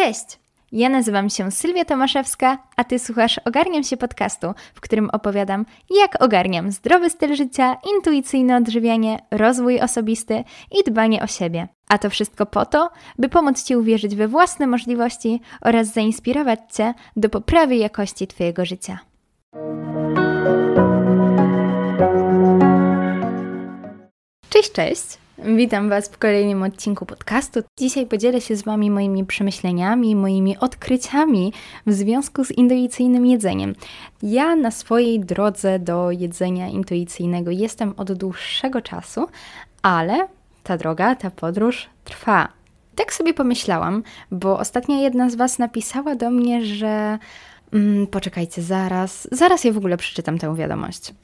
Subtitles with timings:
[0.00, 0.40] Cześć!
[0.72, 6.22] Ja nazywam się Sylwia Tomaszewska, a Ty słuchasz Ogarniam się podcastu, w którym opowiadam, jak
[6.22, 11.68] ogarniam zdrowy styl życia, intuicyjne odżywianie, rozwój osobisty i dbanie o siebie.
[11.88, 16.94] A to wszystko po to, by pomóc Ci uwierzyć we własne możliwości oraz zainspirować Cię
[17.16, 18.98] do poprawy jakości Twojego życia.
[24.50, 25.29] Cześć, cześć!
[25.44, 27.60] Witam Was w kolejnym odcinku podcastu.
[27.78, 31.52] Dzisiaj podzielę się z Wami moimi przemyśleniami, moimi odkryciami
[31.86, 33.74] w związku z intuicyjnym jedzeniem.
[34.22, 39.26] Ja na swojej drodze do jedzenia intuicyjnego jestem od dłuższego czasu,
[39.82, 40.28] ale
[40.62, 42.48] ta droga, ta podróż trwa.
[42.94, 47.18] Tak sobie pomyślałam, bo ostatnio jedna z Was napisała do mnie, że.
[47.72, 51.14] Mm, poczekajcie, zaraz, zaraz ja w ogóle przeczytam tę wiadomość.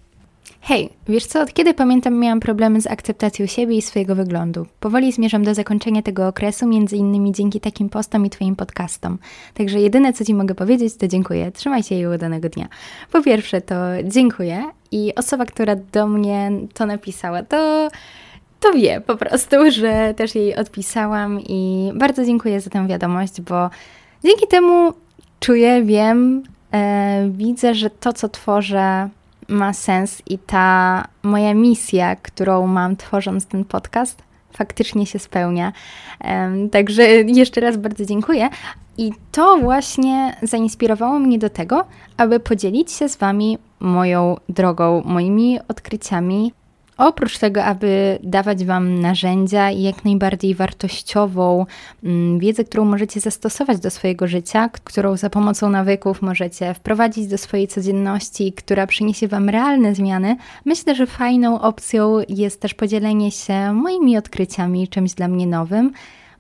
[0.68, 4.66] Hej, wiesz co, od kiedy pamiętam miałam problemy z akceptacją siebie i swojego wyglądu.
[4.80, 9.18] Powoli zmierzam do zakończenia tego okresu, między innymi dzięki takim postom i Twoim podcastom.
[9.54, 11.52] Także jedyne, co Ci mogę powiedzieć, to dziękuję.
[11.52, 12.68] Trzymaj się i udanego dnia.
[13.12, 17.88] Po pierwsze, to dziękuję i osoba, która do mnie to napisała, to
[18.60, 23.70] to wie po prostu, że też jej odpisałam i bardzo dziękuję za tę wiadomość, bo
[24.24, 24.92] dzięki temu
[25.40, 26.42] czuję, wiem,
[26.72, 29.08] e, widzę, że to, co tworzę,
[29.48, 35.72] ma sens i ta moja misja, którą mam tworząc ten podcast, faktycznie się spełnia.
[36.72, 38.48] Także jeszcze raz bardzo dziękuję.
[38.98, 41.84] I to właśnie zainspirowało mnie do tego,
[42.16, 46.52] aby podzielić się z Wami moją drogą, moimi odkryciami,
[46.98, 51.66] Oprócz tego, aby dawać Wam narzędzia i jak najbardziej wartościową
[52.04, 57.38] mm, wiedzę, którą możecie zastosować do swojego życia, którą za pomocą nawyków możecie wprowadzić do
[57.38, 63.72] swojej codzienności, która przyniesie Wam realne zmiany, myślę, że fajną opcją jest też podzielenie się
[63.72, 65.92] moimi odkryciami, czymś dla mnie nowym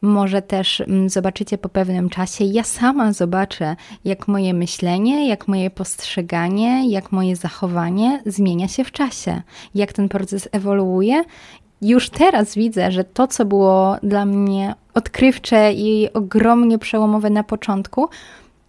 [0.02, 5.70] może też mm, zobaczycie po pewnym czasie, ja sama zobaczę, jak moje myślenie, jak moje
[5.70, 9.42] postrzeganie, jak moje zachowanie zmienia się w czasie,
[9.74, 11.24] jak ten proces ewoluuje.
[11.82, 18.08] Już teraz widzę, że to, co było dla mnie odkrywcze i ogromnie przełomowe na początku,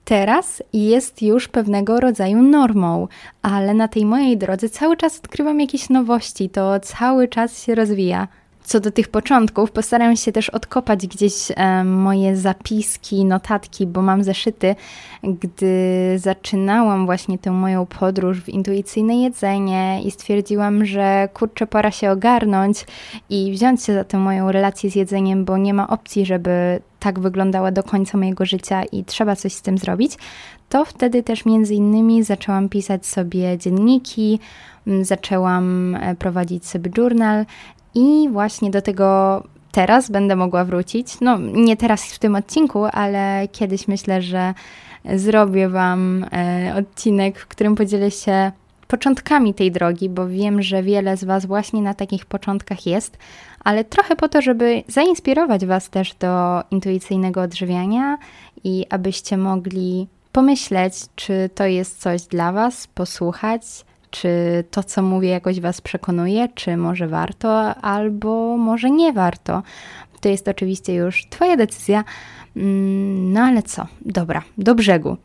[0.05, 3.07] teraz jest już pewnego rodzaju normą,
[3.41, 8.27] ale na tej mojej drodze cały czas odkrywam jakieś nowości, to cały czas się rozwija.
[8.67, 14.23] Co do tych początków, postaram się też odkopać gdzieś e, moje zapiski, notatki, bo mam
[14.23, 14.75] zeszyty,
[15.23, 15.75] gdy
[16.17, 22.85] zaczynałam właśnie tę moją podróż w intuicyjne jedzenie i stwierdziłam, że kurczę, pora się ogarnąć
[23.29, 27.19] i wziąć się za tę moją relację z jedzeniem, bo nie ma opcji, żeby tak
[27.19, 30.17] wyglądała do końca mojego życia i trzeba coś z tym zrobić,
[30.69, 34.39] to wtedy też między innymi zaczęłam pisać sobie dzienniki,
[35.01, 37.45] zaczęłam e, prowadzić sobie journal
[37.97, 41.07] i właśnie do tego teraz będę mogła wrócić.
[41.21, 44.53] No, nie teraz w tym odcinku, ale kiedyś myślę, że
[45.15, 48.51] zrobię Wam e, odcinek, w którym podzielę się
[48.87, 53.17] początkami tej drogi, bo wiem, że wiele z Was właśnie na takich początkach jest,
[53.63, 58.17] ale trochę po to, żeby zainspirować Was też do intuicyjnego odżywiania
[58.63, 63.63] i abyście mogli pomyśleć, czy to jest coś dla Was, posłuchać,
[64.11, 69.63] czy to, co mówię, jakoś Was przekonuje, czy może warto, albo może nie warto.
[70.21, 72.03] To jest oczywiście już Twoja decyzja.
[72.55, 73.87] Mm, no ale co?
[74.01, 75.17] Dobra, do brzegu.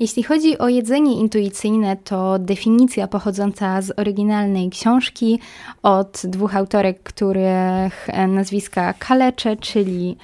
[0.00, 5.38] Jeśli chodzi o jedzenie intuicyjne, to definicja pochodząca z oryginalnej książki
[5.82, 10.16] od dwóch autorek, których nazwiska kaleczę, czyli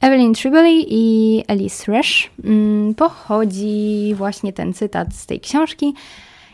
[0.00, 2.30] Evelyn Tribbley i Alice Resch.
[2.44, 5.94] Mm, pochodzi właśnie ten cytat z tej książki.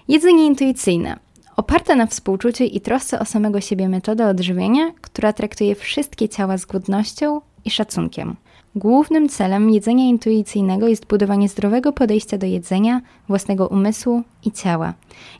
[0.08, 1.16] Jedzenie intuicyjne.
[1.56, 6.66] Oparte na współczuciu i trosce o samego siebie metoda odżywienia, która traktuje wszystkie ciała z
[6.66, 8.36] godnością i szacunkiem.
[8.74, 14.94] Głównym celem jedzenia intuicyjnego jest budowanie zdrowego podejścia do jedzenia, własnego umysłu i ciała.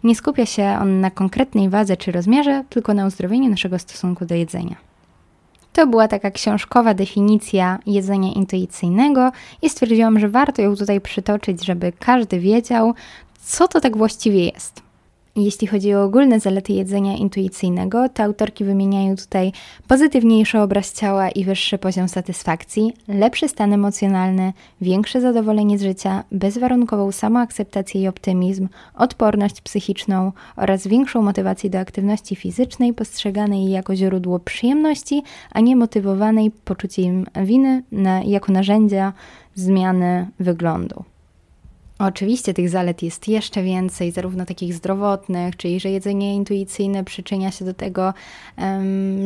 [0.05, 4.35] Nie skupia się on na konkretnej wadze czy rozmiarze, tylko na uzdrowieniu naszego stosunku do
[4.35, 4.77] jedzenia.
[5.73, 9.33] To była taka książkowa definicja jedzenia intuicyjnego
[9.63, 12.95] i stwierdziłam, że warto ją tutaj przytoczyć, żeby każdy wiedział,
[13.45, 14.91] co to tak właściwie jest.
[15.37, 19.53] Jeśli chodzi o ogólne zalety jedzenia intuicyjnego, to autorki wymieniają tutaj
[19.89, 27.13] pozytywniejszy obraz ciała i wyższy poziom satysfakcji, lepszy stan emocjonalny, większe zadowolenie z życia, bezwarunkową
[27.13, 35.23] samoakceptację i optymizm, odporność psychiczną oraz większą motywację do aktywności fizycznej postrzeganej jako źródło przyjemności,
[35.53, 39.13] a nie motywowanej poczuciem winy na, jako narzędzia
[39.55, 41.05] zmiany wyglądu.
[42.01, 47.65] Oczywiście tych zalet jest jeszcze więcej, zarówno takich zdrowotnych, czyli że jedzenie intuicyjne przyczynia się
[47.65, 48.15] do tego,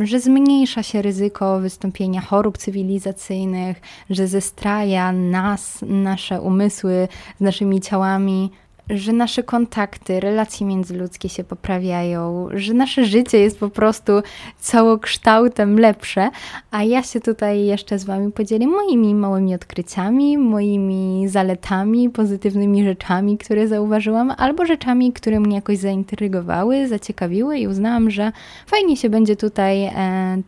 [0.03, 3.81] że zmniejsza się ryzyko wystąpienia chorób cywilizacyjnych,
[4.11, 8.51] że zestraja nas, nasze umysły z naszymi ciałami
[8.91, 14.13] że nasze kontakty, relacje międzyludzkie się poprawiają, że nasze życie jest po prostu
[14.61, 16.31] całokształtem lepsze,
[16.71, 23.39] a ja się tutaj jeszcze z Wami podzielę moimi małymi odkryciami, moimi zaletami, pozytywnymi rzeczami,
[23.39, 28.33] które zauważyłam, albo rzeczami, które mnie jakoś zaintrygowały, zaciekawiły i uznałam, że
[28.67, 29.93] fajnie się będzie tutaj e,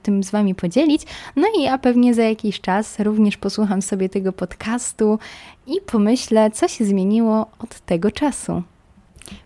[0.02, 1.02] tym z Wami podzielić.
[1.36, 5.18] No i ja pewnie za jakiś czas również posłucham sobie tego podcastu
[5.66, 8.62] i pomyślę, co się zmieniło od tego czasu.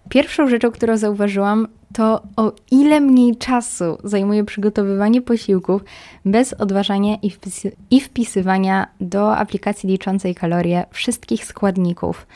[0.08, 5.82] Pierwszą rzeczą, którą zauważyłam, to o ile mniej czasu zajmuje przygotowywanie posiłków
[6.24, 7.30] bez odważania i,
[7.90, 12.26] i wpisywania do aplikacji liczącej kalorie wszystkich składników.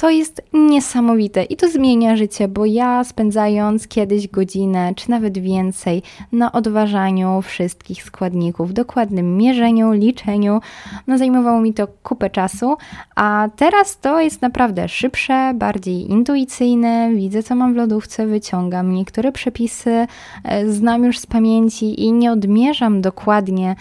[0.00, 6.02] To jest niesamowite i to zmienia życie, bo ja spędzając kiedyś godzinę, czy nawet więcej
[6.32, 10.60] na odważaniu wszystkich składników, dokładnym mierzeniu, liczeniu,
[11.06, 12.76] no zajmowało mi to kupę czasu,
[13.16, 19.32] a teraz to jest naprawdę szybsze, bardziej intuicyjne, widzę co mam w lodówce, wyciągam niektóre
[19.32, 20.06] przepisy,
[20.44, 23.76] e, znam już z pamięci i nie odmierzam dokładnie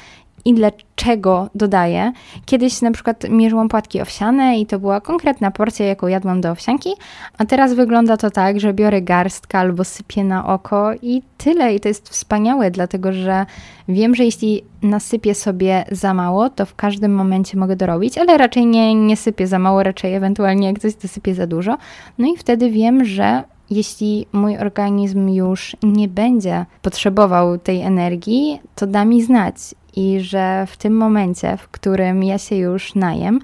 [0.46, 2.12] i dlaczego dodaję.
[2.46, 6.90] Kiedyś na przykład mierzyłam płatki owsiane i to była konkretna porcja, jaką jadłam do owsianki,
[7.38, 11.76] a teraz wygląda to tak, że biorę garstkę albo sypię na oko i tyle.
[11.76, 13.46] I to jest wspaniałe, dlatego że
[13.88, 18.66] wiem, że jeśli nasypię sobie za mało, to w każdym momencie mogę dorobić, ale raczej
[18.66, 21.78] nie, nie sypię za mało, raczej ewentualnie jak coś, to sypię za dużo.
[22.18, 28.88] No i wtedy wiem, że jeśli mój organizm już nie będzie potrzebował tej energii, to
[28.88, 29.56] da mi znać
[29.96, 33.40] i że w tym momencie, w którym ja się już najem,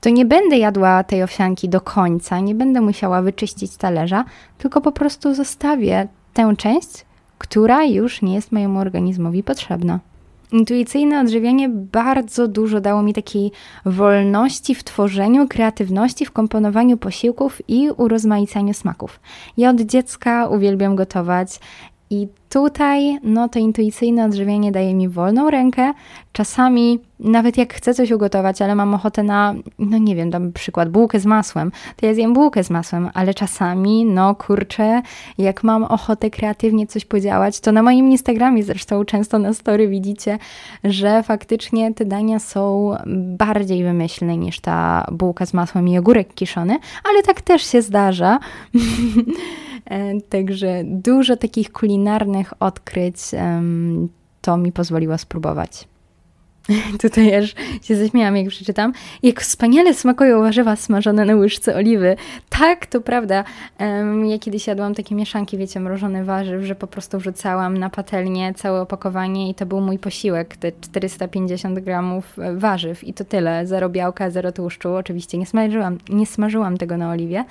[0.00, 4.24] to nie będę jadła tej owsianki do końca, nie będę musiała wyczyścić talerza,
[4.58, 7.04] tylko po prostu zostawię tę część,
[7.38, 10.00] która już nie jest mojemu organizmowi potrzebna.
[10.52, 13.52] Intuicyjne odżywianie bardzo dużo dało mi takiej
[13.84, 19.20] wolności w tworzeniu, kreatywności w komponowaniu posiłków i urozmaicaniu smaków.
[19.56, 21.60] Ja od dziecka uwielbiam gotować
[22.10, 25.92] i tutaj, no to intuicyjne odżywienie daje mi wolną rękę.
[26.32, 30.88] Czasami, nawet jak chcę coś ugotować, ale mam ochotę na, no nie wiem, dam przykład,
[30.88, 35.02] bułkę z masłem, to ja zjem bułkę z masłem, ale czasami, no kurczę,
[35.38, 40.38] jak mam ochotę kreatywnie coś podziałać, to na moim Instagramie zresztą często na story widzicie,
[40.84, 42.94] że faktycznie te dania są
[43.36, 46.78] bardziej wymyślne niż ta bułka z masłem i ogórek kiszony,
[47.10, 48.38] ale tak też się zdarza.
[49.90, 53.16] E, także dużo takich kulinarnych odkryć
[54.40, 55.88] to mi pozwoliło spróbować.
[57.02, 58.92] Tutaj aż się zaśmiałam, jak przeczytam.
[59.22, 62.16] Jak wspaniale smakują warzywa smażone na łyżce oliwy.
[62.48, 63.44] Tak, to prawda.
[64.24, 68.80] Ja kiedyś jadłam takie mieszanki, wiecie, mrożone warzyw, że po prostu wrzucałam na patelnię całe
[68.80, 73.66] opakowanie i to był mój posiłek, te 450 gramów e, warzyw i to tyle.
[73.66, 74.94] Zero białka, zero tłuszczu.
[74.94, 77.44] Oczywiście nie smażyłam, nie smażyłam tego na oliwie.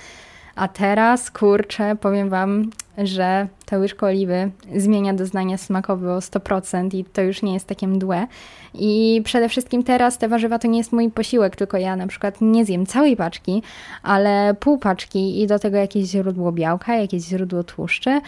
[0.56, 7.06] A teraz, kurczę, powiem Wam, że ta łyżka oliwy zmienia doznania smakowe o 100% i
[7.06, 8.28] to już nie jest takie mdłe.
[8.74, 12.42] I przede wszystkim teraz te warzywa to nie jest mój posiłek, tylko ja na przykład
[12.42, 13.64] nie zjem całej paczki,
[14.04, 18.22] ale pół paczki i do tego jakieś źródło białka, jakieś źródło tłuszczy,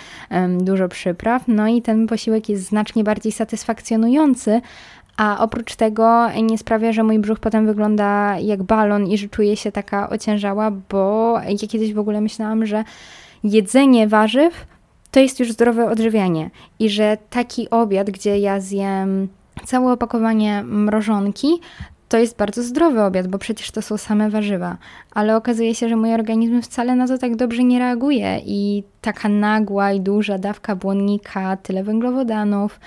[0.58, 1.44] dużo przypraw.
[1.48, 4.62] No i ten posiłek jest znacznie bardziej satysfakcjonujący,
[5.18, 9.58] a oprócz tego nie sprawia, że mój brzuch potem wygląda jak balon i że czuję
[9.58, 12.84] się taka ociężała, bo ja kiedyś w ogóle myślałam, że
[13.44, 14.66] jedzenie warzyw
[15.12, 19.28] to jest już zdrowe odżywianie i że taki obiad, gdzie ja zjem
[19.66, 21.60] całe opakowanie mrożonki,
[22.14, 24.78] to jest bardzo zdrowy obiad, bo przecież to są same warzywa.
[25.12, 29.30] Ale okazuje się, że mój organizm wcale na to tak dobrze nie reaguje i taka
[29.30, 32.80] nagła i duża dawka błonnika, tyle węglowodanów,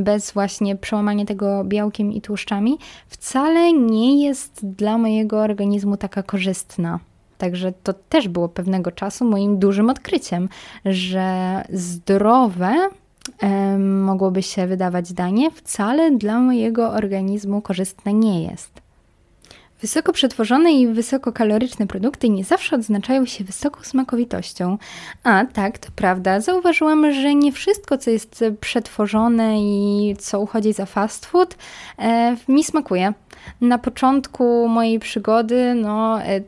[0.00, 2.78] bez właśnie przełamania tego białkiem i tłuszczami,
[3.08, 7.00] wcale nie jest dla mojego organizmu taka korzystna.
[7.38, 10.48] Także to też było pewnego czasu moim dużym odkryciem,
[10.84, 12.88] że zdrowe
[13.78, 18.82] mogłoby się wydawać danie, wcale dla mojego organizmu korzystne nie jest.
[19.82, 24.78] Wysoko przetworzone i wysokokaloryczne produkty nie zawsze odznaczają się wysoką smakowitością.
[25.24, 30.86] A tak, to prawda, zauważyłam, że nie wszystko, co jest przetworzone i co uchodzi za
[30.86, 31.56] fast food,
[31.98, 33.12] e, mi smakuje.
[33.60, 36.40] Na początku mojej przygody, no, e,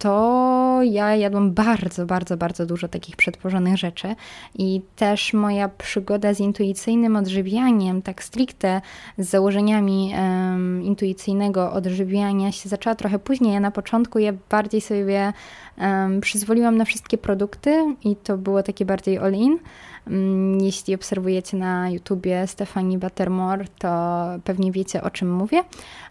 [0.00, 4.16] to ja jadłam bardzo, bardzo, bardzo dużo takich przetworzonych rzeczy
[4.58, 8.80] i też moja przygoda z intuicyjnym odżywianiem, tak stricte
[9.18, 13.52] z założeniami um, intuicyjnego odżywiania się zaczęła trochę później.
[13.52, 15.32] Ja na początku ja bardziej sobie
[15.78, 19.58] um, przyzwoliłam na wszystkie produkty i to było takie bardziej all-in.
[20.06, 25.62] Um, jeśli obserwujecie na YouTubie Stefani Buttermore, to pewnie wiecie o czym mówię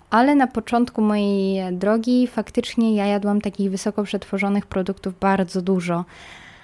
[0.10, 6.06] ale na początku mojej drogi faktycznie ja jadłam takich wysoko przetworzonych produktów bardzo dużo.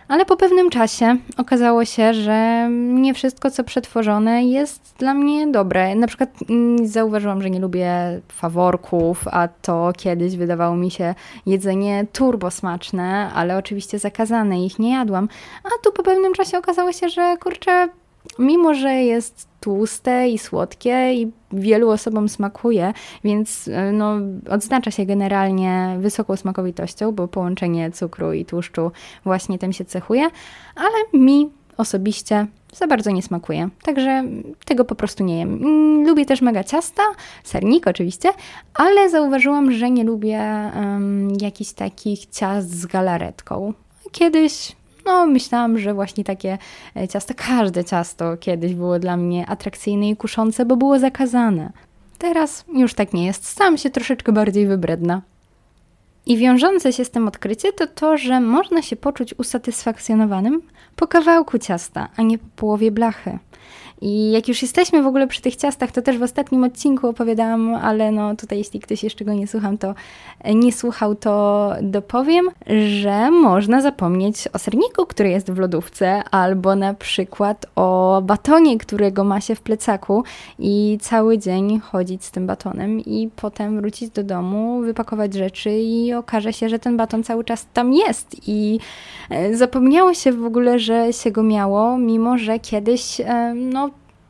[0.08, 5.96] Ale po pewnym czasie okazało się, że nie wszystko, co przetworzone, jest dla mnie dobre.
[5.96, 7.92] Na przykład mm, zauważyłam, że nie lubię
[8.32, 14.92] faworków, a to kiedyś wydawało mi się jedzenie turbo smaczne, ale oczywiście zakazane, ich nie
[14.92, 15.30] jadłam.
[15.64, 17.90] A tu po pewnym czasie okazało się, że kurczę,
[18.40, 24.16] mimo że jest tłuste i słodkie i wielu osobom smakuje, więc e, no,
[24.50, 28.92] odznacza się generalnie wysoką smakowitością, bo połączenie cukru i tłuszczu
[29.24, 30.28] właśnie tym się cechuje,
[30.76, 33.70] ale mi osobiście za bardzo nie smakuje.
[33.84, 34.24] Także
[34.66, 35.54] tego po prostu nie jem.
[35.54, 37.04] Mm, lubię też mega ciasta,
[37.44, 38.30] sernik oczywiście,
[38.74, 43.74] ale zauważyłam, że nie lubię um, jakichś takich ciast z galaretką.
[44.12, 44.76] Kiedyś
[45.06, 46.58] no myślałam, że właśnie takie
[46.96, 51.72] e, ciasto, każde ciasto kiedyś było dla mnie atrakcyjne i kuszące, bo było zakazane.
[52.18, 55.22] Teraz już tak nie jest, stałam się troszeczkę bardziej wybredna.
[56.26, 60.62] I wiążące się z tym odkrycie to to, że można się poczuć usatysfakcjonowanym
[60.96, 63.40] po kawałku ciasta, a nie po połowie blachy.
[64.02, 67.76] I jak już jesteśmy w ogóle przy tych ciastach, to też w ostatnim odcinku opowiadałam,
[67.76, 69.96] ale no tutaj jeśli ktoś jeszcze go nie słucham, to
[70.56, 72.50] nie słuchał, to dopowiem,
[73.02, 79.24] że można zapomnieć o serniku, który jest w lodówce, albo na przykład o batonie, którego
[79.24, 80.24] ma się w plecaku
[80.60, 86.14] i cały dzień chodzić z tym batonem i potem wrócić do domu, wypakować rzeczy i
[86.14, 88.36] okaże się, że ten baton cały czas tam jest.
[88.48, 88.80] I
[89.30, 93.85] e, zapomniało się w ogóle, że się go miało, mimo że kiedyś e, no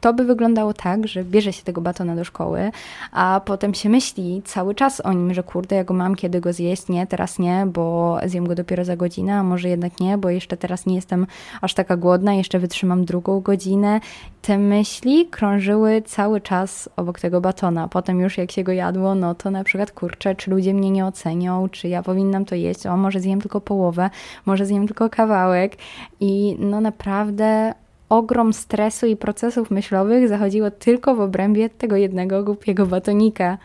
[0.06, 2.72] to by wyglądało tak, że bierze się tego batona do szkoły,
[3.12, 6.54] a potem się myśli cały czas o nim, że kurde, ja go mam, kiedy go
[6.54, 10.30] zjeść, nie, teraz nie, bo zjem go dopiero za godzinę, a może jednak nie, bo
[10.30, 11.28] jeszcze teraz nie jestem
[11.62, 14.00] aż taka głodna, jeszcze wytrzymam drugą godzinę.
[14.42, 17.88] Te myśli krążyły cały czas obok tego batona.
[17.88, 21.06] Potem już jak się go jadło, no to na przykład kurczę, czy ludzie mnie nie
[21.06, 24.10] ocenią, czy ja powinnam to jeść, o może zjem tylko połowę,
[24.46, 25.78] może zjem tylko kawałek
[26.20, 27.74] i no naprawdę
[28.10, 33.58] ogrom stresu i procesów myślowych zachodziło tylko w obrębie tego jednego głupiego batonika.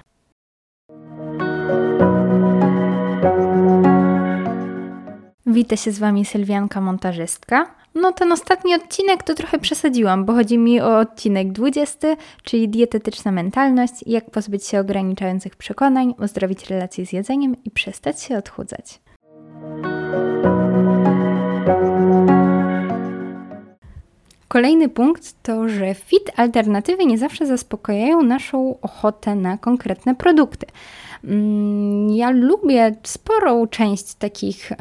[5.47, 7.75] Witam się z Wami Sylwianka, montażystka.
[7.95, 13.33] No ten ostatni odcinek to trochę przesadziłam, bo chodzi mi o odcinek 20, czyli dietetyczna
[13.33, 19.01] mentalność, jak pozbyć się ograniczających przekonań, uzdrowić relacje z jedzeniem i przestać się odchudzać.
[24.53, 30.67] Kolejny punkt to, że fit alternatywy nie zawsze zaspokajają naszą ochotę na konkretne produkty.
[31.25, 34.73] Mm, ja lubię sporą część takich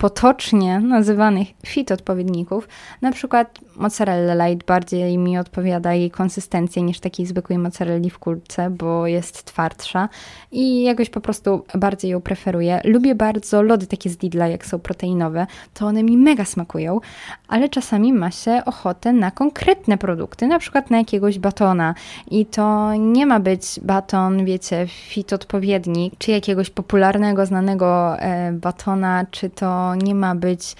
[0.00, 2.68] potocznie nazywanych fit odpowiedników.
[3.02, 8.70] Na przykład mozzarella light bardziej mi odpowiada jej konsystencja niż takiej zwykłej mozzarelli w kulce,
[8.70, 10.08] bo jest twardsza
[10.52, 12.80] i jakoś po prostu bardziej ją preferuję.
[12.84, 17.00] Lubię bardzo lody takie z Lidla, jak są proteinowe, to one mi mega smakują,
[17.48, 21.94] ale czasami ma się ochotę na konkretne produkty, na przykład na jakiegoś batona
[22.30, 29.26] i to nie ma być baton, wiecie, fit odpowiedni, czy jakiegoś popularnego, znanego e, batona,
[29.30, 30.76] czy to nie ma być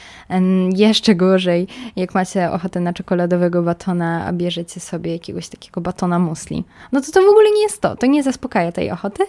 [0.76, 6.64] jeszcze gorzej, jak macie ochotę na czekoladowego batona, a bierzecie sobie jakiegoś takiego batona musli.
[6.92, 9.24] No to to w ogóle nie jest to, to nie zaspokaja tej ochoty,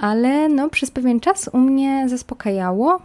[0.00, 3.00] ale no przez pewien czas u mnie zaspokajało,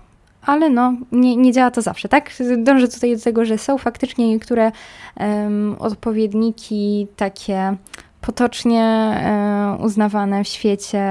[0.45, 2.31] ale no, nie, nie działa to zawsze, tak?
[2.57, 4.71] Dążę tutaj do tego, że są faktycznie niektóre
[5.19, 7.77] um, odpowiedniki takie
[8.25, 11.03] potocznie e, uznawane w świecie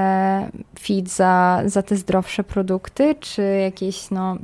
[0.79, 4.37] fit za, za te zdrowsze produkty, czy jakieś no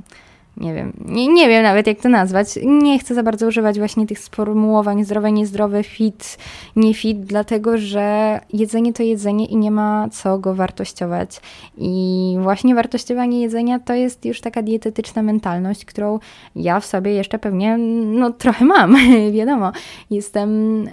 [0.60, 2.48] nie wiem, nie, nie wiem nawet jak to nazwać.
[2.66, 6.38] Nie chcę za bardzo używać właśnie tych sformułowań zdrowe, niezdrowe, fit,
[6.76, 11.42] nie fit, dlatego że jedzenie to jedzenie i nie ma co go wartościować.
[11.78, 16.20] I właśnie wartościowanie jedzenia to jest już taka dietetyczna mentalność, którą
[16.56, 18.96] ja w sobie jeszcze pewnie no trochę mam,
[19.32, 19.72] wiadomo.
[20.10, 20.50] Jestem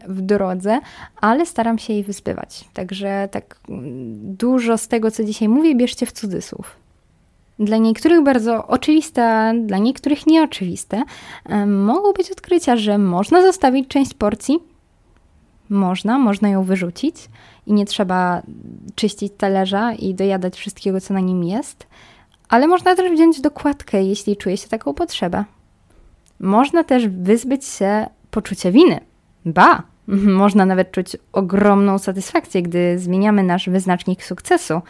[0.08, 0.80] w drodze,
[1.20, 2.64] ale staram się jej wyzbywać.
[2.72, 3.60] Także tak
[4.22, 6.85] dużo z tego, co dzisiaj mówię, bierzcie w cudzysłów
[7.58, 11.02] dla niektórych bardzo oczywiste, dla niektórych nieoczywiste,
[11.66, 14.58] mogą być odkrycia, że można zostawić część porcji,
[15.68, 17.16] można, można ją wyrzucić
[17.66, 18.42] i nie trzeba
[18.94, 21.86] czyścić talerza i dojadać wszystkiego, co na nim jest,
[22.48, 25.44] ale można też wziąć dokładkę, jeśli czuje się taką potrzebę.
[26.40, 29.00] Można też wyzbyć się poczucia winy.
[29.44, 29.82] Ba,
[30.42, 34.80] można nawet czuć ogromną satysfakcję, gdy zmieniamy nasz wyznacznik sukcesu.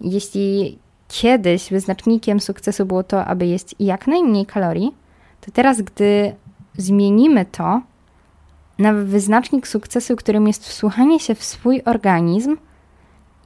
[0.00, 0.78] Jeśli
[1.08, 4.94] kiedyś wyznacznikiem sukcesu było to, aby jeść jak najmniej kalorii,
[5.40, 6.34] to teraz, gdy
[6.76, 7.82] zmienimy to
[8.78, 12.56] na wyznacznik sukcesu, którym jest wsłuchanie się w swój organizm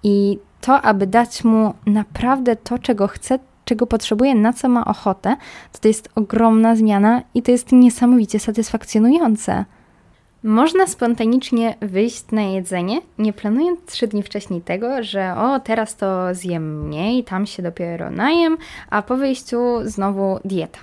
[0.02, 5.36] i to, aby dać mu naprawdę to, czego chce, czego potrzebuje, na co ma ochotę,
[5.72, 9.64] to to jest ogromna zmiana i to jest niesamowicie satysfakcjonujące.
[10.42, 16.34] Można spontanicznie wyjść na jedzenie, nie planując trzy dni wcześniej tego, że o, teraz to
[16.34, 18.56] zjem mniej, tam się dopiero najem,
[18.90, 20.78] a po wyjściu znowu dieta.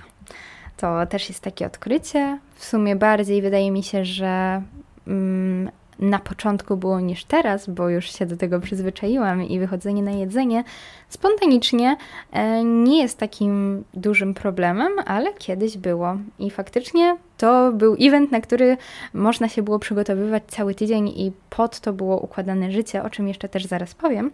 [0.76, 2.38] To też jest takie odkrycie.
[2.54, 4.62] W sumie bardziej wydaje mi się, że
[5.06, 10.10] mm, na początku było niż teraz, bo już się do tego przyzwyczaiłam i wychodzenie na
[10.10, 10.64] jedzenie
[11.08, 11.96] spontanicznie
[12.32, 16.16] e, nie jest takim dużym problemem, ale kiedyś było.
[16.38, 18.76] I faktycznie to był event, na który
[19.14, 23.48] można się było przygotowywać cały tydzień i pod to było układane życie, o czym jeszcze
[23.48, 24.30] też zaraz powiem.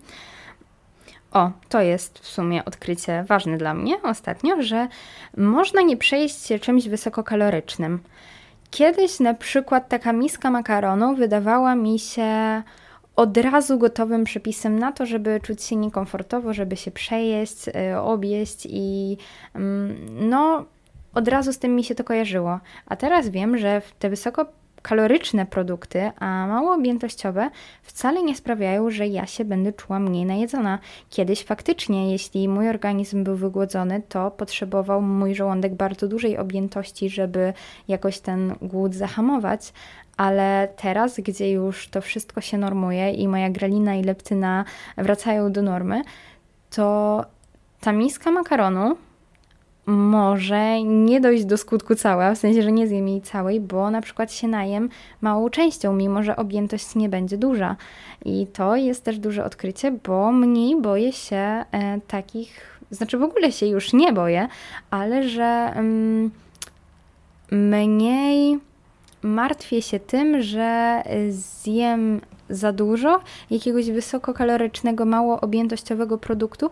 [1.33, 4.88] O, to jest w sumie odkrycie ważne dla mnie ostatnio, że
[5.37, 8.00] można nie przejść się czymś wysokokalorycznym.
[8.75, 12.62] Kiedyś na przykład taka miska makaronu wydawała mi się
[13.16, 18.66] od razu gotowym przepisem na to, żeby czuć się niekomfortowo, żeby się przejeść, y, objeść
[18.71, 19.16] i
[19.54, 19.97] mm,
[20.28, 20.64] no
[21.14, 22.61] od razu z tym mi się to kojarzyło.
[22.87, 24.47] A teraz wiem, że te wysoko
[24.85, 27.50] kaloryczne produkty, a mało objętościowe,
[27.83, 30.79] wcale nie sprawiają, że ja się będę czuła mniej najedzona.
[31.11, 37.53] Kiedyś faktycznie, jeśli mój organizm był wygłodzony, to potrzebował mój żołądek bardzo dużej objętości, żeby
[37.88, 39.73] jakoś ten głód zahamować,
[40.17, 44.64] ale teraz, gdzie już to wszystko się normuje i moja grelina i leptyna
[44.97, 46.03] wracają do normy,
[46.71, 47.25] to
[47.81, 48.97] ta miska makaronu
[49.87, 54.00] może nie dojść do skutku cała, w sensie, że nie zjem jej całej, bo na
[54.00, 54.88] przykład się najem
[55.21, 57.76] małą częścią, mimo że objętość nie będzie duża.
[58.25, 61.64] I to jest też duże odkrycie, bo mniej boję się e,
[62.09, 64.49] takich, znaczy w ogóle się już nie boję,
[64.91, 66.31] ale że mm,
[67.50, 68.59] mniej
[69.23, 76.71] martwię się tym, że zjem za dużo jakiegoś wysokokalorycznego, mało objętościowego produktu,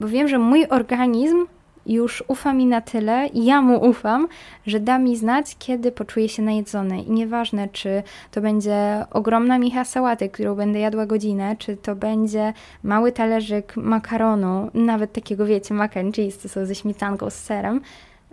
[0.00, 1.46] bo wiem, że mój organizm
[1.88, 4.28] już ufa mi na tyle i ja mu ufam,
[4.66, 7.02] że da mi znać, kiedy poczuję się najedzony.
[7.02, 12.52] I nieważne, czy to będzie ogromna micha sałaty, którą będę jadła godzinę, czy to będzie
[12.82, 17.80] mały talerzyk makaronu, nawet takiego, wiecie, mac and cheese, to są ze śmietanką, z serem,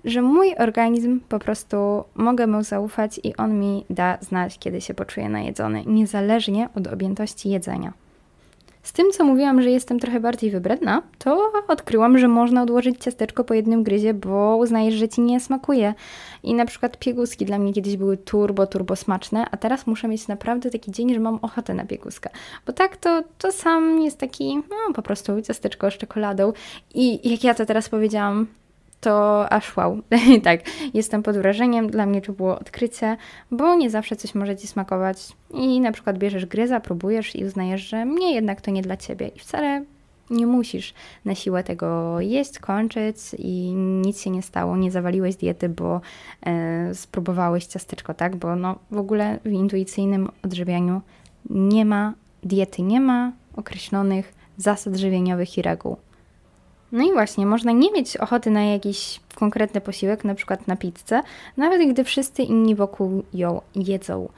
[0.06, 4.94] że mój organizm po prostu mogę mu zaufać i on mi da znać, kiedy się
[4.94, 8.05] poczuję najedzony, niezależnie od objętości jedzenia.
[8.86, 13.44] Z tym, co mówiłam, że jestem trochę bardziej wybredna, to odkryłam, że można odłożyć ciasteczko
[13.44, 15.94] po jednym gryzie, bo uznajesz, że ci nie smakuje.
[16.44, 20.28] I na przykład pieguski dla mnie kiedyś były turbo, turbo smaczne, a teraz muszę mieć
[20.28, 22.30] naprawdę taki dzień, że mam ochotę na pieguskę.
[22.68, 26.54] Bo tak to, to sam jest taki, no po prostu ciasteczko z czekoladą.
[26.94, 28.48] I jak ja to teraz powiedziałam,
[29.02, 30.00] to aż wow.
[30.44, 30.60] tak,
[30.94, 33.18] jestem pod wrażeniem, dla mnie to było odkrycie,
[33.52, 35.18] bo nie zawsze coś może Ci smakować
[35.54, 39.28] i na przykład bierzesz gryza, próbujesz i uznajesz, że mnie jednak to nie dla Ciebie
[39.28, 39.86] i wcale
[40.30, 40.94] nie musisz
[41.26, 46.02] na siłę tego jeść, kończyć i nic się nie stało, nie zawaliłeś diety, bo
[46.46, 48.36] e, spróbowałeś ciasteczko, tak?
[48.36, 51.02] Bo no, w ogóle w intuicyjnym odżywianiu
[51.50, 55.98] nie ma diety, nie ma określonych zasad żywieniowych i reguł.
[56.92, 61.22] No i właśnie, można nie mieć ochoty na jakiś konkretny posiłek, na przykład na pizzę,
[61.58, 64.30] nawet gdy wszyscy inni wokół ją jedzą.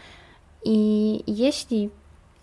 [0.66, 1.90] I jeśli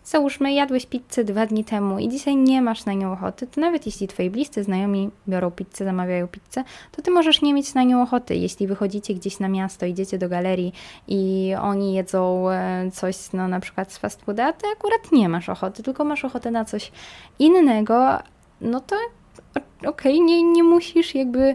[0.05, 3.87] załóżmy, jadłeś pizzę dwa dni temu i dzisiaj nie masz na nią ochoty, to nawet
[3.87, 8.03] jeśli twoi bliscy znajomi biorą pizzę, zamawiają pizzę, to ty możesz nie mieć na nią
[8.03, 8.37] ochoty.
[8.37, 10.73] Jeśli wychodzicie gdzieś na miasto, idziecie do galerii
[11.09, 15.49] i oni jedzą e, coś, no na przykład z fast fooda, ty akurat nie masz
[15.49, 16.93] ochoty, tylko masz ochotę na coś
[17.39, 18.19] innego,
[18.61, 18.97] no to
[19.87, 21.55] okej, okay, nie, nie musisz jakby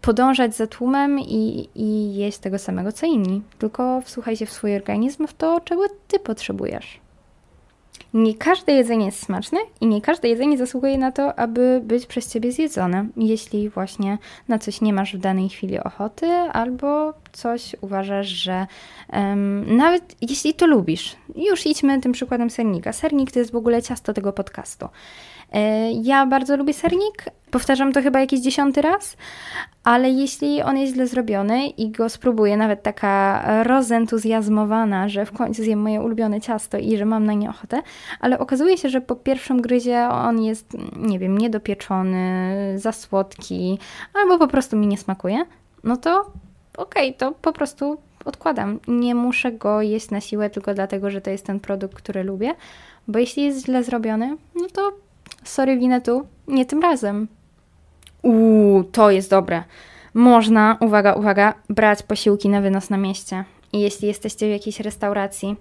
[0.00, 4.76] podążać za tłumem i, i jeść tego samego co inni, tylko wsłuchaj się w swój
[4.76, 7.00] organizm, w to, czego ty potrzebujesz.
[8.14, 12.32] Nie każde jedzenie jest smaczne i nie każde jedzenie zasługuje na to, aby być przez
[12.32, 18.26] ciebie zjedzone, jeśli właśnie na coś nie masz w danej chwili ochoty, albo coś uważasz,
[18.26, 18.66] że
[19.12, 22.92] um, nawet jeśli to lubisz, już idźmy tym przykładem sernika.
[22.92, 24.88] Sernik to jest w ogóle ciasto tego podcastu.
[25.52, 29.16] E, ja bardzo lubię sernik, Powtarzam to chyba jakiś dziesiąty raz,
[29.84, 35.62] ale jeśli on jest źle zrobiony i go spróbuję, nawet taka rozentuzjazmowana, że w końcu
[35.62, 37.82] zjem moje ulubione ciasto i że mam na nie ochotę,
[38.20, 43.78] ale okazuje się, że po pierwszym gryzie on jest, nie wiem, niedopieczony, za słodki,
[44.14, 45.44] albo po prostu mi nie smakuje,
[45.84, 46.32] no to
[46.76, 48.80] okej, okay, to po prostu odkładam.
[48.88, 52.54] Nie muszę go jeść na siłę tylko dlatego, że to jest ten produkt, który lubię,
[53.08, 54.92] bo jeśli jest źle zrobiony, no to
[55.44, 57.28] sorry winę tu, nie tym razem.
[58.22, 59.64] Uuu, to jest dobre.
[60.14, 63.44] Można, uwaga, uwaga, brać posiłki na wynos na mieście.
[63.72, 65.56] I jeśli jesteście w jakiejś restauracji,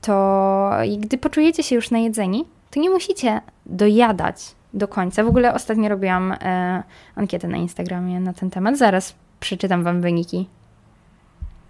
[0.00, 4.36] to gdy poczujecie się już najedzeni, to nie musicie dojadać
[4.74, 5.24] do końca.
[5.24, 6.82] W ogóle ostatnio robiłam e,
[7.14, 8.78] ankietę na Instagramie na ten temat.
[8.78, 10.48] Zaraz przeczytam Wam wyniki.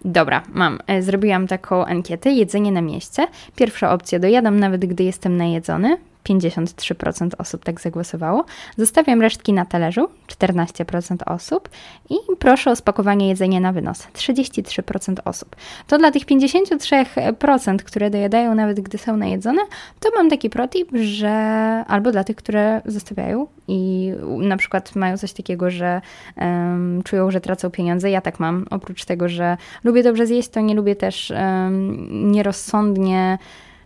[0.05, 0.79] Dobra, mam.
[0.87, 2.31] E, zrobiłam taką ankietę.
[2.31, 3.27] Jedzenie na mieście.
[3.57, 5.99] Pierwsza opcja, dojadam nawet gdy jestem najedzony.
[6.25, 8.45] 53% osób tak zagłosowało.
[8.77, 11.69] Zostawiam resztki na talerzu, 14% osób
[12.11, 15.57] i proszę o spakowanie jedzenia na wynos, 33% osób.
[15.87, 19.63] To dla tych 53%, które dojadają nawet gdy są najedzone,
[20.01, 21.31] to mam taki protip, że
[21.89, 26.01] albo dla tych, które zostawiają i na przykład mają coś takiego, że
[26.37, 28.11] um, czują, że tracą pieniądze.
[28.11, 28.67] Ja tak mam.
[28.71, 33.39] Oprócz tego, że lubię dobrze zjeść, to nie lubię też um, nierozsądnie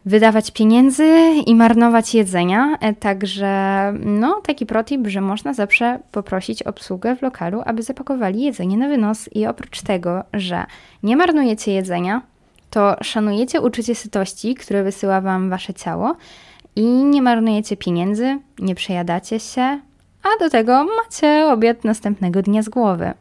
[0.07, 1.07] wydawać pieniędzy
[1.47, 2.79] i marnować jedzenia.
[2.81, 8.77] E, także no, taki protip, że można zawsze poprosić obsługę w lokalu, aby zapakowali jedzenie
[8.77, 9.29] na wynos.
[9.33, 10.65] I oprócz tego, że
[11.03, 12.23] nie marnujecie jedzenia,
[12.71, 16.17] to szanujecie uczucie sytości, które wysyła Wam Wasze ciało
[16.77, 19.81] i nie marnujecie pieniędzy, nie przejadacie się,
[20.23, 23.13] a do tego macie obiad następnego dnia z głowy.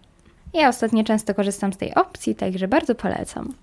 [0.53, 3.53] Ja ostatnio często korzystam z tej opcji, także bardzo polecam.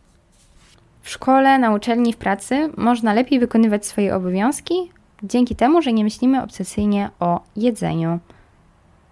[1.11, 4.75] W szkole, na uczelni, w pracy można lepiej wykonywać swoje obowiązki
[5.23, 8.19] dzięki temu, że nie myślimy obsesyjnie o jedzeniu.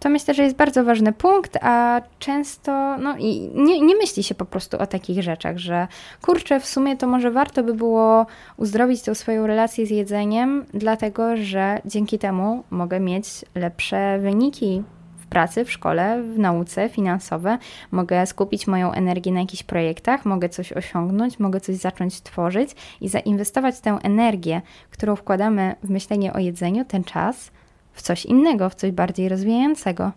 [0.01, 4.35] To myślę, że jest bardzo ważny punkt, a często no, i nie, nie myśli się
[4.35, 5.89] po prostu o takich rzeczach, że
[6.23, 11.37] kurczę, w sumie to może warto by było uzdrowić tą swoją relację z jedzeniem, dlatego
[11.37, 14.83] że dzięki temu mogę mieć lepsze wyniki
[15.31, 17.59] pracy, w szkole, w nauce, finansowe.
[17.91, 23.09] Mogę skupić moją energię na jakichś projektach, mogę coś osiągnąć, mogę coś zacząć tworzyć i
[23.09, 27.51] zainwestować tę energię, którą wkładamy w myślenie o jedzeniu, ten czas,
[27.93, 30.12] w coś innego, w coś bardziej rozwijającego.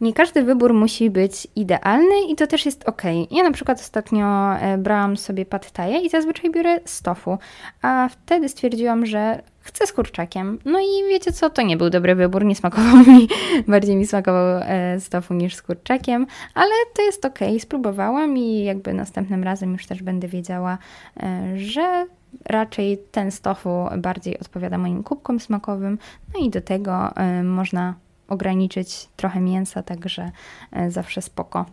[0.00, 3.02] Nie każdy wybór musi być idealny i to też jest ok.
[3.30, 7.38] Ja na przykład ostatnio e, brałam sobie pad i zazwyczaj biorę stofu,
[7.82, 10.58] a wtedy stwierdziłam, że chcę z kurczakiem.
[10.64, 13.28] No i wiecie co, to nie był dobry wybór, nie smakował mi,
[13.68, 18.92] bardziej mi smakował e, stofu niż z kurczakiem, ale to jest ok, spróbowałam i jakby
[18.92, 20.78] następnym razem już też będę wiedziała,
[21.16, 22.06] e, że
[22.44, 25.98] raczej ten stofu bardziej odpowiada moim kubkom smakowym,
[26.34, 27.10] no i do tego
[27.44, 27.94] można
[28.28, 30.30] ograniczyć trochę mięsa, także
[30.72, 31.66] e, zawsze spoko.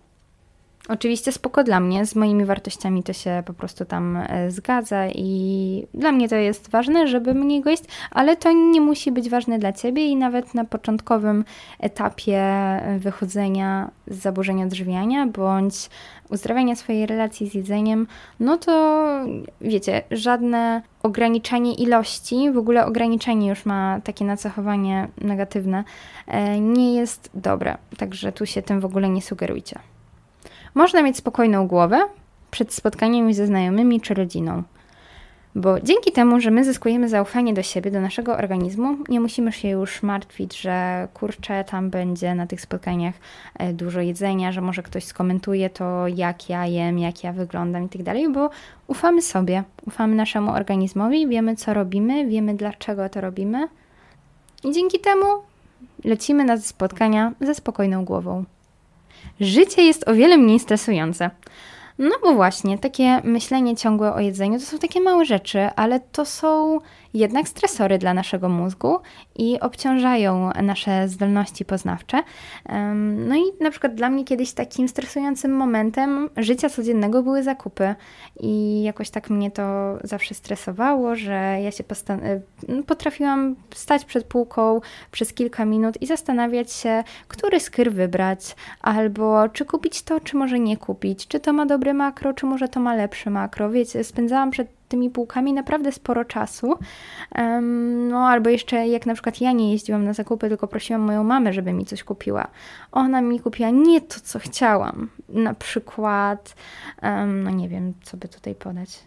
[0.89, 5.87] Oczywiście spoko dla mnie, z moimi wartościami to się po prostu tam e, zgadza i
[5.93, 9.59] dla mnie to jest ważne, żeby mniej go jeść, ale to nie musi być ważne
[9.59, 11.45] dla Ciebie i nawet na początkowym
[11.79, 12.43] etapie
[12.99, 15.89] wychodzenia z zaburzenia odżywiania bądź
[16.29, 18.07] uzdrawiania swojej relacji z jedzeniem,
[18.39, 19.05] no to
[19.61, 25.83] wiecie, żadne ograniczanie ilości, w ogóle ograniczenie już ma takie nacechowanie negatywne,
[26.27, 29.92] e, nie jest dobre, także tu się tym w ogóle nie sugerujcie.
[30.73, 32.01] Można mieć spokojną głowę
[32.51, 34.63] przed spotkaniem ze znajomymi czy rodziną.
[35.55, 39.69] Bo dzięki temu, że my zyskujemy zaufanie do siebie, do naszego organizmu, nie musimy się
[39.69, 43.15] już martwić, że kurczę, tam będzie na tych spotkaniach
[43.59, 47.89] e, dużo jedzenia, że może ktoś skomentuje to, jak ja jem, jak ja wyglądam i
[47.89, 48.49] tak dalej, bo
[48.87, 53.67] ufamy sobie, ufamy naszemu organizmowi, wiemy co robimy, wiemy dlaczego to robimy
[54.63, 55.25] i dzięki temu
[56.03, 58.43] lecimy na spotkania ze spokojną głową
[59.39, 61.29] życie jest o wiele mniej stresujące.
[61.99, 66.25] No bo właśnie, takie myślenie ciągłe o jedzeniu to są takie małe rzeczy, ale to
[66.25, 66.79] są
[67.13, 68.97] jednak stresory dla naszego mózgu
[69.35, 72.23] i obciążają nasze zdolności poznawcze.
[73.15, 77.95] No i na przykład dla mnie kiedyś takim stresującym momentem życia codziennego były zakupy
[78.39, 81.83] i jakoś tak mnie to zawsze stresowało, że ja się
[82.87, 89.65] potrafiłam stać przed półką przez kilka minut i zastanawiać się, który skyr wybrać, albo czy
[89.65, 92.95] kupić to, czy może nie kupić, czy to ma dobre makro, czy może to ma
[92.95, 93.69] lepsze makro.
[93.69, 96.79] Wiecie, spędzałam przed tymi półkami naprawdę sporo czasu.
[98.09, 101.53] No albo jeszcze jak na przykład ja nie jeździłam na zakupy, tylko prosiłam moją mamę,
[101.53, 102.47] żeby mi coś kupiła.
[102.91, 105.09] Ona mi kupiła nie to, co chciałam.
[105.29, 106.55] Na przykład,
[107.43, 108.99] no nie wiem, co by tutaj podać.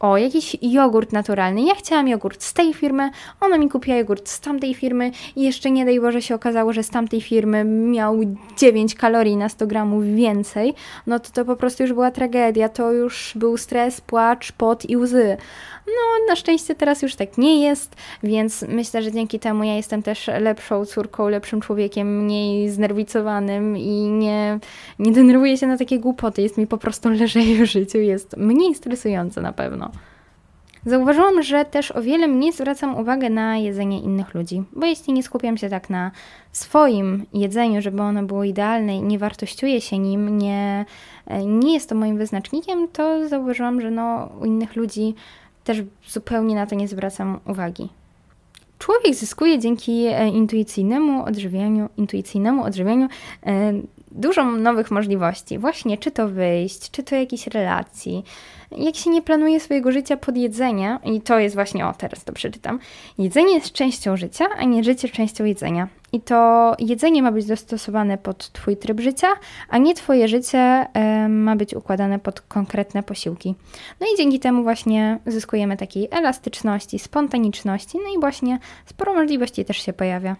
[0.00, 1.62] O, jakiś jogurt naturalny.
[1.62, 5.70] Ja chciałam jogurt z tej firmy, ona mi kupiła jogurt z tamtej firmy i jeszcze
[5.70, 8.20] nie daj Boże się okazało, że z tamtej firmy miał
[8.56, 10.74] 9 kalorii na 100 gramów więcej,
[11.06, 14.96] no to to po prostu już była tragedia, to już był stres, płacz, pot i
[14.96, 15.36] łzy.
[15.88, 20.02] No, na szczęście teraz już tak nie jest, więc myślę, że dzięki temu ja jestem
[20.02, 24.58] też lepszą córką, lepszym człowiekiem, mniej znerwicowanym i nie,
[24.98, 26.42] nie denerwuję się na takie głupoty.
[26.42, 29.87] Jest mi po prostu lżej w życiu, jest mniej stresujące na pewno.
[30.86, 35.22] Zauważyłam, że też o wiele mniej zwracam uwagę na jedzenie innych ludzi, bo jeśli nie
[35.22, 36.10] skupiam się tak na
[36.52, 40.84] swoim jedzeniu, żeby ono było idealne i nie wartościuję się nim, nie,
[41.46, 45.14] nie jest to moim wyznacznikiem, to zauważyłam, że no, u innych ludzi
[45.64, 47.88] też zupełnie na to nie zwracam uwagi.
[48.78, 53.08] Człowiek zyskuje dzięki e, intuicyjnemu odżywianiu, intuicyjnemu odżywianiu
[53.46, 53.72] e,
[54.18, 55.58] dużo nowych możliwości.
[55.58, 58.24] Właśnie czy to wyjść, czy to jakiejś relacji.
[58.70, 62.32] Jak się nie planuje swojego życia pod jedzenie, i to jest właśnie, o teraz to
[62.32, 62.78] przeczytam,
[63.18, 65.88] jedzenie jest częścią życia, a nie życie częścią jedzenia.
[66.12, 69.28] I to jedzenie ma być dostosowane pod Twój tryb życia,
[69.68, 70.86] a nie Twoje życie
[71.26, 73.54] y, ma być układane pod konkretne posiłki.
[74.00, 79.76] No i dzięki temu właśnie zyskujemy takiej elastyczności, spontaniczności, no i właśnie sporo możliwości też
[79.82, 80.36] się pojawia.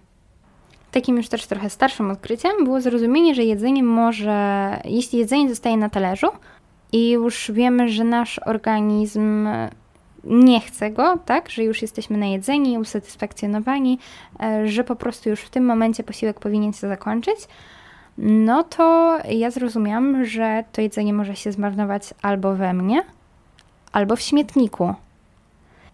[0.93, 5.89] Takim już też trochę starszym odkryciem było zrozumienie, że jedzenie może, jeśli jedzenie zostaje na
[5.89, 6.27] talerzu
[6.93, 9.49] i już wiemy, że nasz organizm
[10.25, 13.99] nie chce go, tak, że już jesteśmy najedzeni, usatysfakcjonowani,
[14.41, 17.37] e, że po prostu już w tym momencie posiłek powinien się zakończyć,
[18.19, 23.03] no to ja zrozumiałam, że to jedzenie może się zmarnować albo we mnie,
[23.93, 24.95] albo w śmietniku.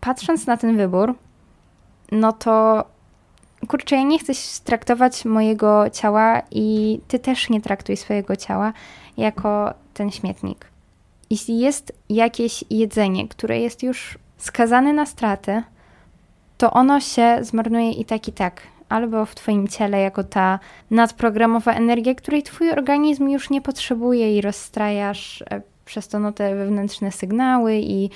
[0.01, 1.15] Patrząc na ten wybór,
[2.13, 2.85] no to
[3.67, 4.33] kurczę, ja nie chcę
[4.65, 8.73] traktować mojego ciała i ty też nie traktuj swojego ciała
[9.17, 10.67] jako ten śmietnik.
[11.31, 15.63] Jeśli jest jakieś jedzenie, które jest już skazane na straty,
[16.59, 18.63] to ono się zmarnuje i tak, i tak.
[18.89, 20.59] Albo w Twoim ciele, jako ta
[20.91, 26.55] nadprogramowa energia, której Twój organizm już nie potrzebuje i rozstrajasz e, przez to no, te
[26.55, 28.11] wewnętrzne sygnały i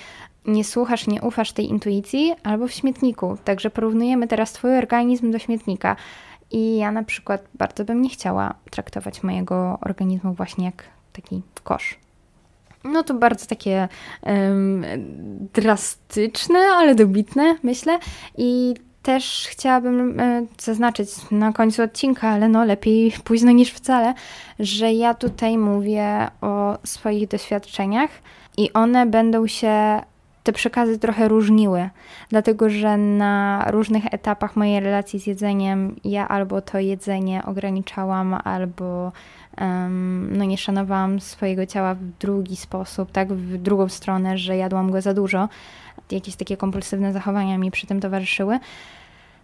[0.48, 3.38] nie słuchasz, nie ufasz tej intuicji, albo w śmietniku.
[3.44, 5.96] Także porównujemy teraz Twój organizm do śmietnika.
[6.50, 11.98] I ja na przykład bardzo bym nie chciała traktować mojego organizmu właśnie jak taki kosz.
[12.84, 13.88] No to bardzo takie
[14.22, 14.84] um,
[15.54, 17.98] drastyczne, ale dobitne, myślę.
[18.36, 24.14] I też chciałabym e, zaznaczyć na końcu odcinka, ale no lepiej późno niż wcale,
[24.58, 28.10] że ja tutaj mówię o swoich doświadczeniach
[28.56, 30.02] i one będą się
[30.42, 31.90] te przekazy trochę różniły,
[32.28, 39.12] dlatego że na różnych etapach mojej relacji z jedzeniem ja albo to jedzenie ograniczałam, albo
[39.60, 44.90] um, no nie szanowałam swojego ciała w drugi sposób, tak, w drugą stronę, że jadłam
[44.90, 45.48] go za dużo.
[46.10, 48.58] Jakieś takie kompulsywne zachowania mi przy tym towarzyszyły.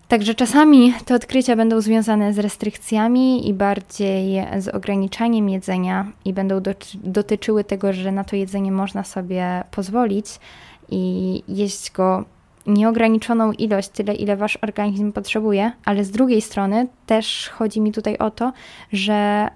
[0.08, 6.60] Także czasami te odkrycia będą związane z restrykcjami i bardziej z ograniczaniem jedzenia i będą
[6.94, 10.26] dotyczyły tego, że na to jedzenie można sobie pozwolić
[10.88, 12.24] i jeść go
[12.66, 18.18] nieograniczoną ilość, tyle ile wasz organizm potrzebuje, ale z drugiej strony też chodzi mi tutaj
[18.18, 18.52] o to,
[18.92, 19.48] że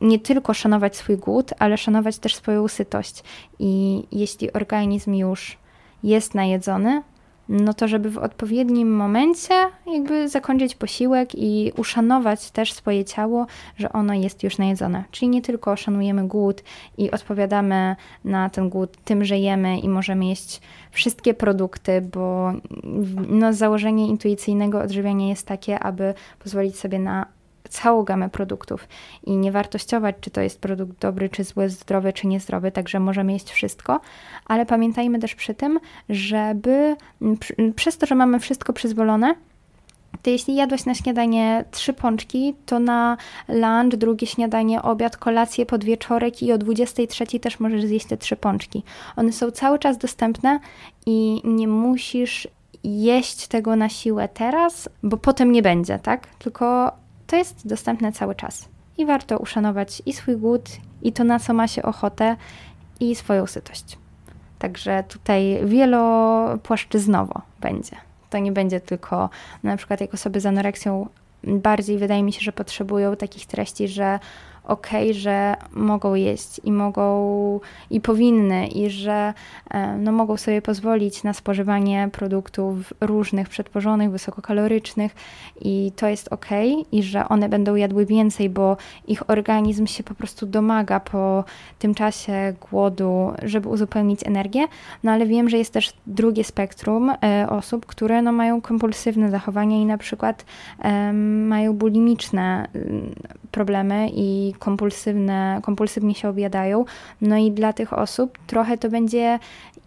[0.00, 3.22] nie tylko szanować swój głód, ale szanować też swoją sytość.
[3.58, 5.58] I jeśli organizm już
[6.02, 7.02] jest najedzony,
[7.48, 9.54] no to żeby w odpowiednim momencie
[9.86, 13.46] jakby zakończyć posiłek i uszanować też swoje ciało,
[13.78, 15.04] że ono jest już najedzone.
[15.10, 16.62] Czyli nie tylko szanujemy głód
[16.98, 22.52] i odpowiadamy na ten głód tym, że jemy i możemy jeść wszystkie produkty, bo
[23.28, 27.26] no, założenie intuicyjnego odżywiania jest takie, aby pozwolić sobie na
[27.68, 28.88] całą gamę produktów
[29.24, 33.32] i nie wartościować, czy to jest produkt dobry, czy zły, zdrowy, czy niezdrowy, także możemy
[33.32, 34.00] jeść wszystko,
[34.46, 36.96] ale pamiętajmy też przy tym, żeby
[37.76, 39.34] przez to, że mamy wszystko przyzwolone,
[40.22, 43.16] to jeśli jadłeś na śniadanie trzy pączki, to na
[43.48, 48.82] lunch, drugie śniadanie, obiad, kolację, podwieczorek i o 23 też możesz zjeść te trzy pączki.
[49.16, 50.60] One są cały czas dostępne
[51.06, 52.48] i nie musisz
[52.84, 56.26] jeść tego na siłę teraz, bo potem nie będzie, tak?
[56.26, 56.92] Tylko
[57.32, 58.68] to jest dostępne cały czas.
[58.98, 60.68] I warto uszanować i swój głód,
[61.02, 62.36] i to, na co ma się ochotę,
[63.00, 63.98] i swoją sytość.
[64.58, 67.96] Także tutaj wielopłaszczyznowo będzie.
[68.30, 69.30] To nie będzie tylko
[69.62, 71.08] na przykład jak osoby z anoreksją
[71.44, 74.18] bardziej wydaje mi się, że potrzebują takich treści, że
[74.64, 79.34] ok, że mogą jeść i mogą i powinny, i że
[79.70, 85.14] e, no, mogą sobie pozwolić na spożywanie produktów różnych, przetworzonych, wysokokalorycznych
[85.60, 86.46] i to jest ok,
[86.92, 88.76] i że one będą jadły więcej, bo
[89.08, 91.44] ich organizm się po prostu domaga po
[91.78, 94.66] tym czasie głodu, żeby uzupełnić energię.
[95.02, 99.76] No ale wiem, że jest też drugie spektrum e, osób, które no, mają kompulsywne zachowania
[99.76, 100.44] i na przykład
[101.48, 102.68] mają bulimiczne
[103.50, 106.84] problemy i kompulsywne, kompulsywnie się objadają.
[107.20, 109.38] No i dla tych osób trochę to będzie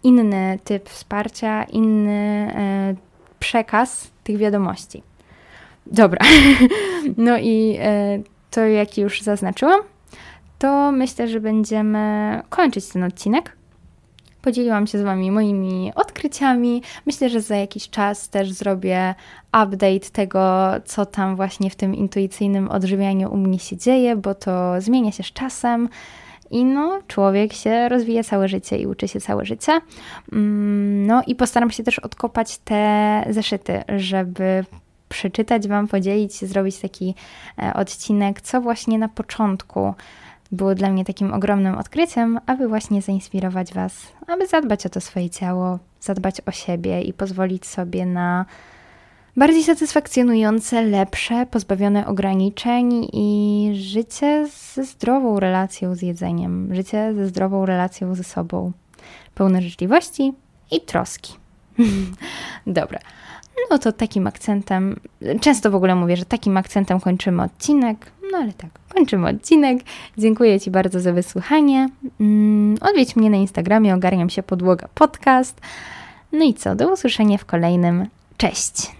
[0.02, 2.94] inny typ wsparcia, inny e,
[3.38, 5.02] przekaz tych wiadomości.
[5.86, 6.26] Dobra,
[7.16, 8.18] no i e,
[8.50, 9.80] to jak już zaznaczyłam,
[10.58, 13.55] to myślę, że będziemy kończyć ten odcinek.
[14.46, 16.82] Podzieliłam się z Wami moimi odkryciami.
[17.06, 19.14] Myślę, że za jakiś czas też zrobię
[19.48, 24.80] update tego, co tam właśnie w tym intuicyjnym odżywianiu u mnie się dzieje, bo to
[24.80, 25.88] zmienia się z czasem.
[26.50, 29.80] I no, człowiek się rozwija całe życie i uczy się całe życie.
[30.32, 34.64] Mm, no i postaram się też odkopać te zeszyty, żeby
[35.08, 37.14] przeczytać Wam, podzielić się, zrobić taki
[37.62, 39.94] e, odcinek, co właśnie na początku
[40.52, 45.30] było dla mnie takim ogromnym odkryciem, aby właśnie zainspirować Was, aby zadbać o to swoje
[45.30, 48.44] ciało, zadbać o siebie i pozwolić sobie na
[49.36, 57.66] bardziej satysfakcjonujące, lepsze, pozbawione ograniczeń i życie ze zdrową relacją z jedzeniem, życie ze zdrową
[57.66, 58.72] relacją ze sobą,
[59.34, 60.32] pełne życzliwości
[60.70, 61.34] i troski.
[62.66, 62.98] Dobra.
[63.70, 65.00] No to takim akcentem,
[65.40, 68.12] często w ogóle mówię, że takim akcentem kończymy odcinek.
[68.32, 69.78] No ale tak, kończymy odcinek.
[70.18, 71.88] Dziękuję Ci bardzo za wysłuchanie.
[72.20, 75.60] Mm, odwiedź mnie na Instagramie, ogarniam się podłoga podcast.
[76.32, 78.06] No i co, do usłyszenia w kolejnym.
[78.36, 78.96] Cześć!